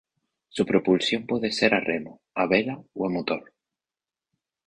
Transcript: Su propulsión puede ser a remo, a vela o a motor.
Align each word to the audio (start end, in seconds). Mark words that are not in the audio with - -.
Su 0.49 0.65
propulsión 0.65 1.27
puede 1.27 1.51
ser 1.51 1.75
a 1.75 1.79
remo, 1.79 2.21
a 2.33 2.47
vela 2.47 2.83
o 2.95 3.05
a 3.05 3.09
motor. 3.11 3.53